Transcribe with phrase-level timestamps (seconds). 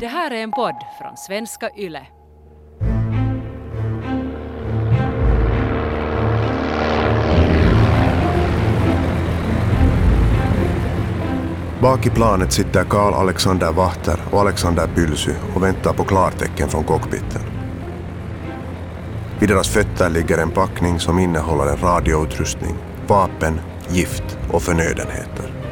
[0.00, 2.06] Det här är en podd från svenska YLE.
[11.80, 16.84] Bak i planet sitter Karl Alexander Wachter och Alexander Pylsy och väntar på klartecken från
[16.84, 17.42] cockpiten.
[19.40, 22.76] Vid deras fötter ligger en packning som innehåller en radioutrustning,
[23.06, 25.67] vapen, gift och förnödenheter.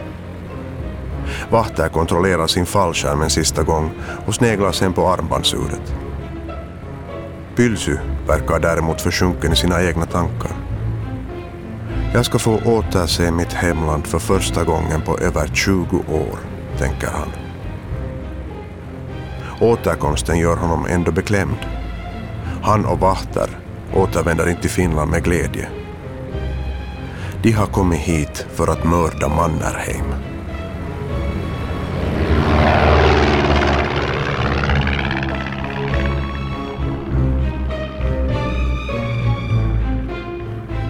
[1.51, 3.91] Wachter kontrollerar sin fallskärm en sista gång
[4.27, 5.95] och sneglar sen på armbandsuret.
[7.57, 10.51] Pylsy verkar däremot försjunken i sina egna tankar.
[12.15, 16.39] Jag ska få återse mitt hemland för första gången på över 20 år,
[16.79, 17.29] tänker han.
[19.61, 21.67] Återkomsten gör honom ändå beklämd.
[22.63, 23.49] Han och Wachter
[23.95, 25.69] återvänder inte till Finland med glädje.
[27.43, 30.26] De har kommit hit för att mörda Mannerheim.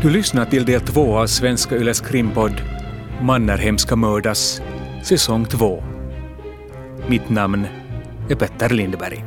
[0.07, 2.63] Du lyssnar till del två av Svenska Yles krimpodd
[3.23, 4.63] Mannerheim ska mördas,
[5.03, 5.85] säsong två.
[7.09, 7.67] Mitt namn
[8.29, 9.25] är Petter Lindberg.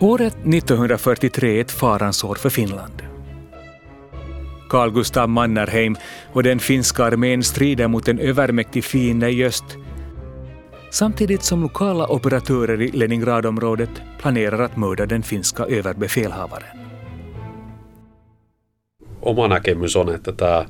[0.00, 3.02] Året 1943 är ett farans år för Finland.
[4.68, 5.96] Carl Gustav Mannerheim
[6.32, 9.64] och den finska armén strider mot en övermäktig fiende i öst
[10.90, 16.78] samtidigt som lokala operatörer i Leningradområdet planerar att mörda den finska överbefälhavaren.
[19.22, 20.64] Oma näkemys on, että tämä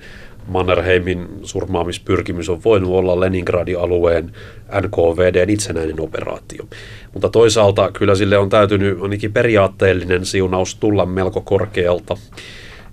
[0.47, 4.33] Mannerheimin surmaamispyrkimys on voinut olla Leningradin alueen
[4.81, 6.65] NKVDn itsenäinen operaatio.
[7.13, 12.17] Mutta toisaalta kyllä sille on täytynyt ainakin periaatteellinen siunaus tulla melko korkealta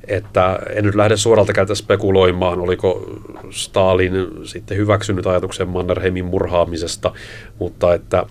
[0.08, 3.20] että en nyt lähde suoralta käydä spekuloimaan, oliko
[3.50, 7.14] Stalin sitten hyväksynyt ajatuksen Mannerheimin murhaamisesta,
[7.60, 8.26] mutta että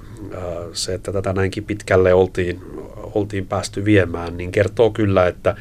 [0.72, 2.60] se, että tätä näinkin pitkälle oltiin,
[2.96, 5.56] oltiin päästy viemään, niin kertoo kyllä, että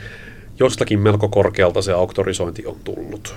[0.60, 3.36] jostakin melko korkealta se auktorisointi on tullut.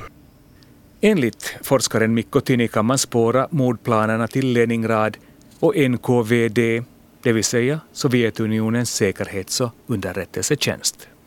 [1.02, 5.14] Enligt forskaren Mikko Tini kan man spåra mordplanerna till Leningrad
[5.62, 6.82] och NKVD,
[7.24, 11.17] det vill säga Sovjetunionens säkerhets och underrättelsetjänst.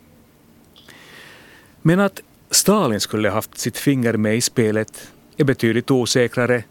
[1.82, 2.20] Men att
[2.50, 6.64] Stalin skulle haft sitt finger med i spelet är betydligt osäkrare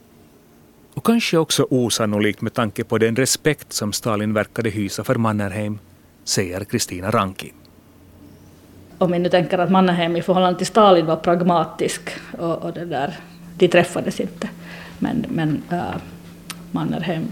[0.93, 5.79] och kanske också osannolikt med tanke på den respekt som Stalin verkade hysa för Mannerheim,
[6.23, 7.53] säger Kristina Ranki.
[8.97, 12.01] Om vi nu tänker att Mannerheim i förhållande till Stalin var pragmatisk
[12.37, 13.19] och, och det där,
[13.57, 14.49] de träffades inte.
[14.99, 15.95] Men, men äh,
[16.71, 17.27] Mannerheim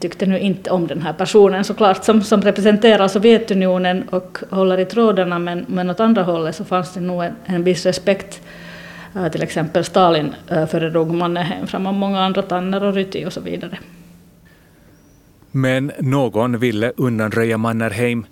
[0.00, 4.84] tyckte nu inte om den här personen såklart som, som representerar Sovjetunionen och håller i
[4.84, 8.42] trådarna men, men åt andra hållet så fanns det nog en, en viss respekt.
[9.16, 13.40] Uh, till exempel Stalin uh, föredrog Mannerheim framför många andra, Tanner och Ryti och så
[13.40, 13.78] vidare.
[15.50, 18.26] Men någon ville undanröja Mannerheim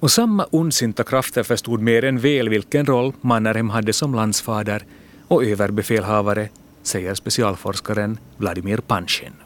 [0.00, 4.82] och samma ondsinta krafter förstod mer än väl vilken roll Mannerheim hade som landsfader
[5.28, 6.48] och överbefälhavare,
[6.82, 9.41] säger specialforskaren Vladimir Panshin.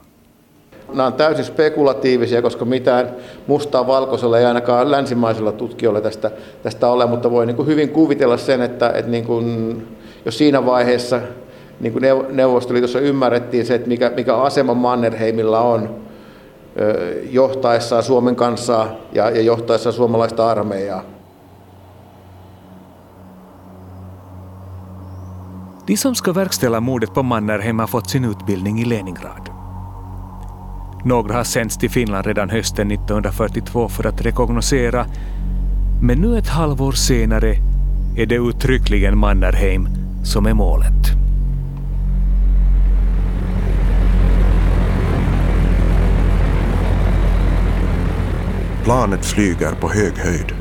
[0.95, 3.11] Nämä on täysin spekulatiivisia, koska mitään
[3.47, 6.31] mustaa valkoisella ei ainakaan länsimaisilla tutkijoilla tästä,
[6.63, 9.87] tästä ole, mutta voi niin kuin hyvin kuvitella sen, että, että niin kuin,
[10.25, 11.21] jos siinä vaiheessa
[11.81, 16.07] niin kuin Neuvostoliitossa ymmärrettiin se, että mikä, mikä asema Mannerheimilla on
[17.31, 21.03] johtaessaan Suomen kansaa ja, ja johtaessaan suomalaista armeijaa.
[25.89, 29.56] De som ska verkställa mordet på Mannerheim har fått sin utbildning i Leningrad.
[31.07, 35.07] Några har sänts till Finland redan hösten 1942 för att rekognosera,
[36.03, 37.57] men nu ett halvår senare
[38.17, 39.89] är det uttryckligen Mannerheim
[40.25, 40.93] som är målet.
[48.85, 50.53] Planet flyger på hög höjd.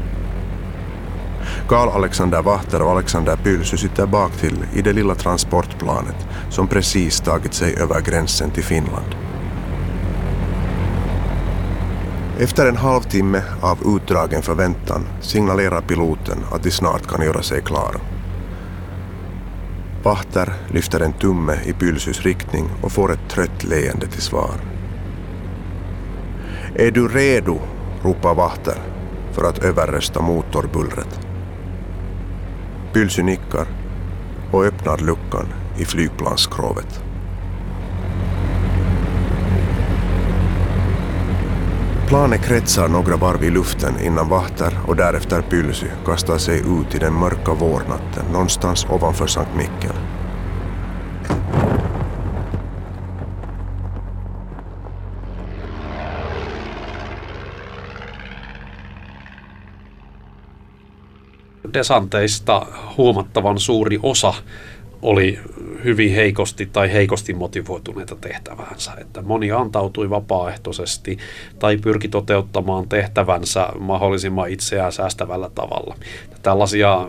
[1.68, 7.54] Karl Alexander Wachter och Alexander Pylsy sitter baktill i det lilla transportplanet som precis tagit
[7.54, 9.25] sig över gränsen till Finland.
[12.40, 18.00] Efter en halvtimme av utdragen förväntan signalerar piloten att de snart kan göra sig klara.
[20.04, 24.56] Wachter lyfter en tumme i Pylsys riktning och får ett trött leende till svar.
[26.76, 27.60] Är du redo?
[28.04, 28.78] ropar Wachter
[29.32, 31.20] för att överrösta motorbullret.
[32.94, 33.68] Pylsy nickar
[34.52, 35.46] och öppnar luckan
[35.78, 37.02] i flygplansskrovet.
[42.16, 46.98] Planet kretsar några varv i luften innan Vahter och därefter Pylsy kastar sig ut i
[46.98, 49.96] den mörka vårnatten någonstans ovanför Sankt Mikkel.
[61.64, 62.68] desanteista
[62.98, 64.36] huomattavan suuri osa
[65.02, 65.40] oli
[65.86, 68.92] hyvin heikosti tai heikosti motivoituneita tehtäväänsä.
[69.02, 71.18] Että moni antautui vapaaehtoisesti
[71.60, 75.96] tai pyrki toteuttamaan tehtävänsä mahdollisimman itseään säästävällä tavalla.
[76.42, 77.08] Tällaisia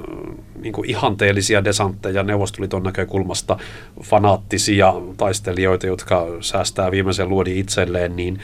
[0.63, 3.59] niin kuin ihanteellisia desantteja Neuvostoliiton näkökulmasta,
[4.03, 8.39] fanaattisia taistelijoita, jotka säästää viimeisen luodi itselleen, niin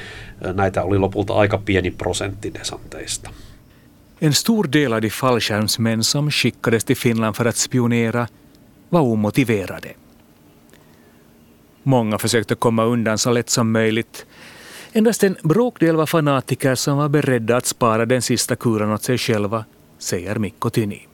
[0.54, 3.30] näitä oli lopulta aika pieni prosentti desanteista.
[4.22, 8.26] En stor del av de fallskärmsmän som skickades till Finland för att spionera
[8.92, 9.94] var omotiverade.
[11.82, 14.26] Många försökte komma undan så lätt som möjligt.
[14.92, 19.18] Endast en bråkdel var fanatiker som var beredda att spara den sista kuran åt sig
[19.18, 19.64] själva,
[19.98, 21.08] säger Mikko Tyni.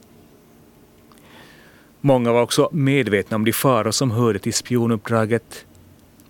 [2.01, 5.65] Många var också medvetna om de faror som hörde till spionuppdraget.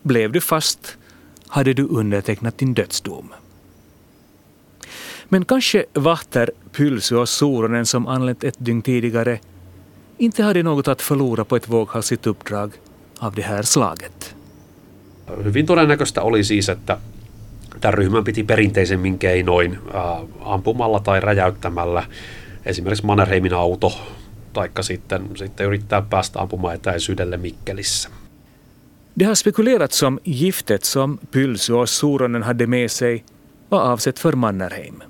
[0.02, 0.96] Blev du fast
[1.48, 3.34] hade du undertecknat din dödsdom.
[5.28, 9.38] Men kanske Vahter, Pylsu och Soronen som anlänt ett dygn tidigare
[10.18, 12.72] inte hade något att förlora på ett våghalsigt uppdrag
[13.18, 14.36] av det här slaget.
[15.44, 16.98] Hyvin todennäköistä oli siis, että
[17.80, 20.02] tämän ryhmän piti perinteisemmin keinoin äh,
[20.40, 22.02] ampumalla tai räjäyttämällä
[22.66, 24.00] esimerkiksi Mannerheimin auto,
[24.52, 28.08] taikka sitten, sitten yrittää päästä ampumaan etäisyydelle Mikkelissä.
[29.18, 33.24] Det har spekulerats om giftet som Pylsy och Soronen hade med sig
[33.68, 35.02] var avsett för Mannerheim.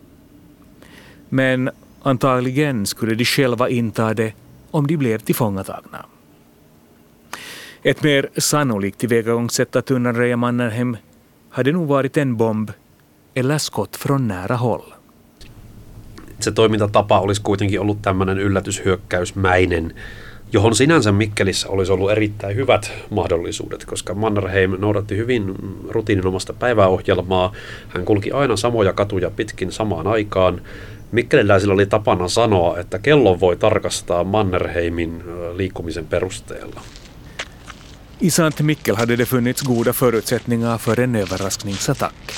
[1.28, 1.70] Men
[2.02, 4.32] antagligen skulle de själva inta det
[4.70, 6.04] om de blev tillfångatagna.
[7.84, 10.96] Ett mer sannolikt tillvägagångssätt att undanröja Mannerheim
[11.50, 12.70] hade nog varit en bomb
[13.34, 14.82] eller skott från nära håll.
[16.40, 19.94] Se toimintatapa olisi kuitenkin ollut tämmöinen yllätyshyökkäysmäinen,
[20.52, 25.54] johon sinänsä Mikkelissä olisi ollut erittäin hyvät mahdollisuudet, koska Mannerheim noudatti hyvin
[25.88, 27.52] rutiininomasta päiväohjelmaa.
[27.88, 30.60] Hän kulki aina samoja katuja pitkin samaan aikaan.
[31.12, 35.22] Mikkeliläisillä oli tapana sanoa, että kello voi tarkastaa Mannerheimin
[35.56, 36.80] liikkumisen perusteella.
[38.20, 42.32] I Sant Mikkel hade det funnits goda förutsättningar för en överraskningsattack.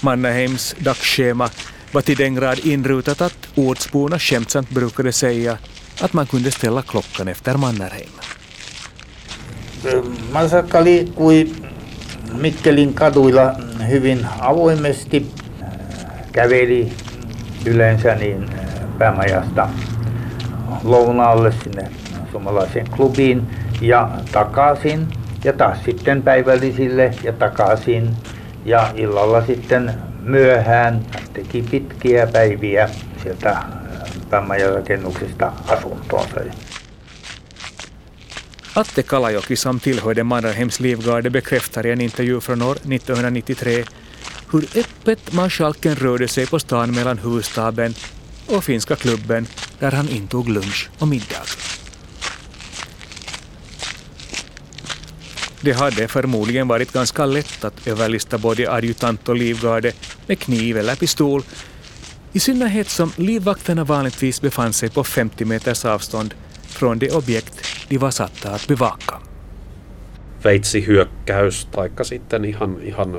[0.00, 1.50] Mannaheims dagsschema
[1.92, 5.58] var till den grad inrutat att ortsborna skämtsamt brukade säga
[6.00, 8.10] att man kunde ställa klockan efter Mannerheim.
[9.84, 10.02] Eh,
[10.32, 11.54] Masakka liikkui
[12.40, 13.54] Mikkelin kaduilla
[13.88, 15.66] hyvin avoimesti, eh,
[16.32, 16.92] käveli
[17.66, 19.68] yleensä niin eh, päämajasta
[20.84, 21.90] lounaalle sinne
[22.32, 25.08] suomalaiseen klubiin ja takaisin
[25.44, 28.10] ja taas sitten päivällisille ja takaisin
[28.64, 31.00] ja illalla sitten myöhään
[31.32, 32.88] teki pitkiä päiviä
[33.22, 33.64] sieltä äh,
[34.30, 36.40] päämajarakennuksesta asuntoonsa.
[38.76, 43.84] Atte Kalajoki som tillhörde Mannerheims livgarde bekräftar i en intervju från år 1993
[44.52, 47.94] hur öppet marskalken rörde sig på stan mellan huvudstaben
[48.46, 49.46] och finska klubben
[49.78, 51.61] där han intog lunch och middag.
[55.64, 59.92] Det hade förmodligen varit ganska lätt att överlista både adjutant och livgarde
[60.26, 61.42] med kniv eller pistol,
[62.32, 67.98] i synnerhet som livvakterna vanligtvis befann sig på 50 meters avstånd från det objekt de
[67.98, 69.14] var satta att bevaka.
[70.44, 73.12] veitsihyökkäys, taikka sitten ihan, ihan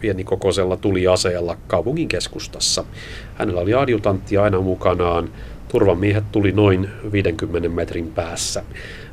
[0.00, 2.84] pienikokoisella tuliaseella kaupungin keskustassa.
[3.36, 5.30] Hänellä oli adjutantti aina mukanaan.
[5.68, 8.62] Turvamiehet tuli noin 50 metrin päässä.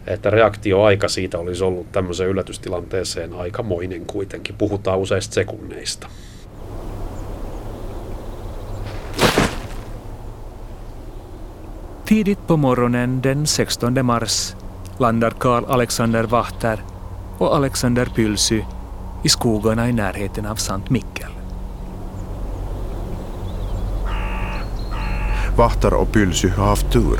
[0.07, 4.55] Että reaktioaika siitä olisi ollut tämmöiseen yllätystilanteeseen aikamoinen kuitenkin.
[4.57, 6.07] Puhutaan useista sekunneista.
[12.05, 14.57] Tidigt på morgonen den 16 mars
[14.99, 16.77] landar Karl Alexander Wachter
[17.39, 18.63] och Alexander Pylsy
[19.23, 21.42] i skogarna i närheten av Sankt Mikkel.
[25.57, 27.19] Vahtar och Pylsy har haft tur.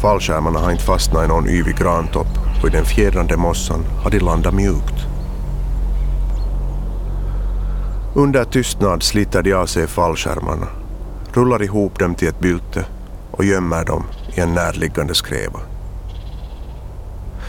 [0.00, 2.26] Fallskärmarna har inte fastnat i någon yvig grantopp
[2.62, 4.94] och i den fjädrande mossan har de landat mjukt.
[8.14, 10.66] Under tystnad sliter de av sig fallskärmarna,
[11.32, 12.84] rullar ihop dem till ett bylte
[13.30, 14.04] och gömmer dem
[14.36, 15.60] i en närliggande skräva.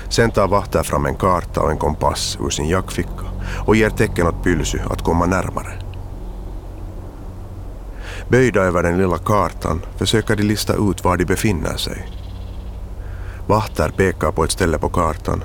[0.09, 3.25] Sen tar Vahter fram en karta och en kompass ur sin jackficka
[3.65, 5.84] och ger tecken åt Pylsy att komma närmare.
[8.29, 12.07] Böjda över den lilla kartan försöker de lista ut var de befinner sig.
[13.47, 15.43] Vahter pekar på ett ställe på kartan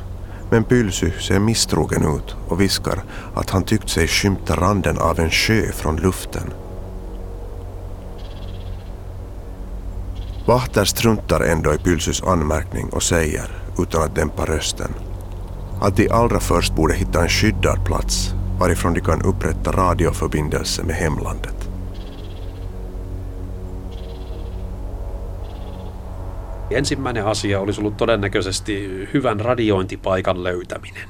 [0.51, 3.03] men Pylsy ser misstrogen ut och viskar
[3.35, 6.53] att han tyckt sig skymta randen av en sjö från luften.
[10.47, 14.95] Vahter struntar ändå i Pylsys anmärkning och säger, utan att dämpa rösten,
[15.81, 20.97] att de allra först borde hitta en skyddad plats varifrån de kan upprätta radioförbindelse med
[20.97, 21.60] hemlandet.
[26.71, 31.09] Ensimmäinen asia olisi ollut todennäköisesti hyvän radiointipaikan löytäminen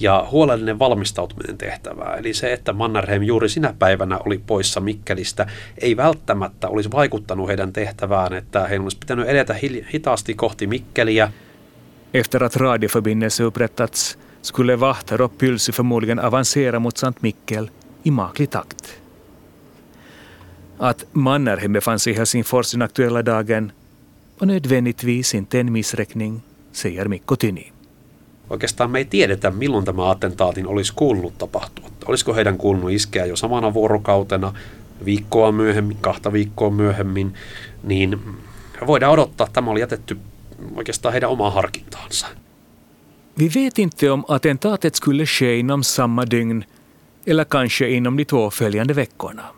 [0.00, 2.16] ja huolellinen valmistautuminen tehtävää.
[2.16, 5.46] Eli se, että Mannerheim juuri sinä päivänä oli poissa Mikkelistä,
[5.78, 9.56] ei välttämättä olisi vaikuttanut heidän tehtävään, että heidän olisi pitänyt edetä
[9.92, 11.32] hitaasti kohti Mikkeliä.
[12.14, 17.68] Efter att radioförbindelse upprättats skulle Vahter och Pylsy förmodligen avancera mot Sankt Mikkel
[18.04, 19.00] i maklig takt.
[20.78, 23.72] Att Mannerheim befann sig i Helsingfors den aktuella dagen
[24.40, 26.40] var nödvändigtvis inte en missräkning,
[26.72, 27.72] säger Mikko Tyni.
[28.50, 31.90] Oikeastaan me ei tiedetä, milloin tämä attentaatin olisi kuulunut tapahtua.
[32.06, 34.52] Olisiko heidän kuulunut iskeä jo samana vuorokautena,
[35.04, 37.34] viikkoa myöhemmin, kahta viikkoa myöhemmin,
[37.82, 38.20] niin
[38.86, 40.18] voidaan odottaa, että tämä oli jätetty
[40.74, 42.26] oikeastaan heidän omaan harkintaansa.
[43.38, 46.64] Vi vet inte om attentatet skulle ske inom samma dygn
[47.26, 49.55] eller kanske inom de två följande veckorna.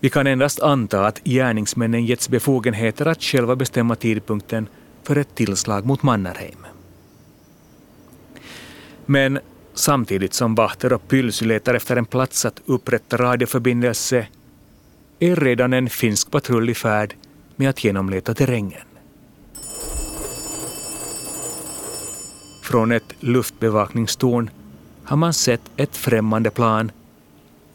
[0.00, 4.68] Vi kan endast anta att gärningsmännen getts befogenheter att själva bestämma tidpunkten
[5.02, 6.66] för ett tillslag mot Mannerheim.
[9.06, 9.38] Men
[9.74, 14.26] samtidigt som Bahter och Pylsy letar efter en plats att upprätta radioförbindelse
[15.18, 17.14] är redan en finsk patrull i färd
[17.56, 18.82] med att genomleta terrängen.
[22.62, 24.50] Från ett luftbevakningstorn
[25.04, 26.92] har man sett ett främmande plan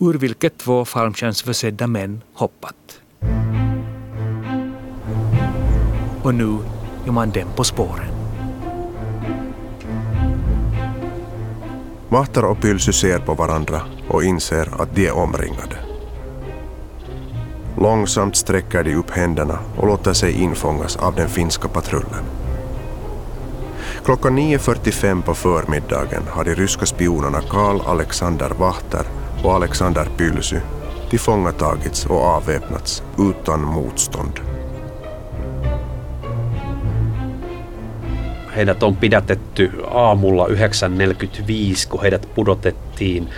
[0.02, 2.76] ur vilket två fallskärmsförsedda män hoppat.
[6.24, 6.58] Och nu
[7.08, 8.12] är man dem på spåren.
[12.10, 15.76] Mahtar och Pylsy ser på varandra och inser att de är omringade.
[17.78, 22.24] Långsamt sträcker de upp händerna och låter sig infångas av den finska patrullen.
[24.06, 30.58] Klockan 9.45 på förmiddagen har de ryska spionerna Karl Alexander Vahter och Alexander Pylsy
[31.10, 34.40] tillfångatagits och avväpnats utan motstånd.
[38.54, 43.30] Heidät on pidätetty aamulla 9.45, kun heidät pudotettiin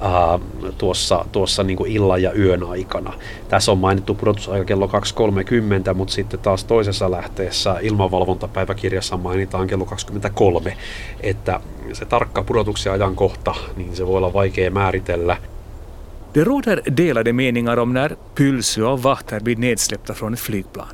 [0.00, 0.38] ää,
[0.78, 3.12] tuossa, tuossa niin kuin illan ja yön aikana.
[3.48, 10.76] Tässä on mainittu pudotusaika kello 2.30, mutta sitten taas toisessa lähteessä ilmavalvontapäiväkirjassa mainitaan kello 23,
[11.20, 11.60] että
[11.92, 15.36] se tarkka pudotuksen ajankohta, niin se voi olla vaikea määritellä.
[16.36, 20.88] Det råder delade meningar om när Pylsy och Vahter blir nedsläppta från ett flygplan.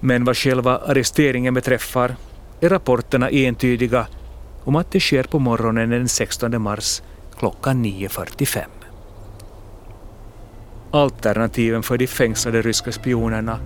[0.00, 2.16] Men vad själva arresteringen beträffar
[2.60, 4.06] är rapporterna entydiga
[4.64, 7.02] om att det sker på morgonen den 16 mars
[7.42, 8.64] klockan 9.45.
[10.90, 13.58] Alternativen för de fängslade ryska spionerna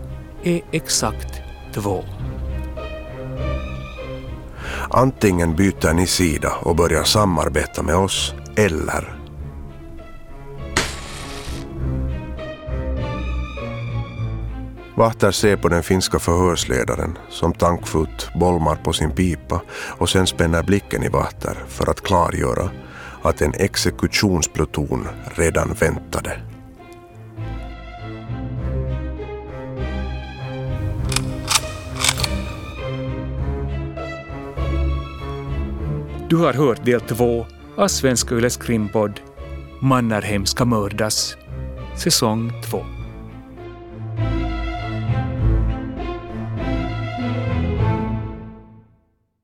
[0.43, 1.41] är exakt
[1.75, 2.05] två.
[4.91, 9.19] Antingen byter ni sida och börjar samarbeta med oss, eller
[14.97, 20.63] Vahter ser på den finska förhörsledaren som tankfullt bolmar på sin pipa och sen spänner
[20.63, 22.71] blicken i Vahter för att klargöra
[23.29, 26.41] att en exekutionspluton redan väntade.
[36.29, 39.21] Du har hört del två av Svenska Yles krimpodd
[39.81, 41.37] Mannerheim ska mördas,
[41.97, 42.96] säsong två.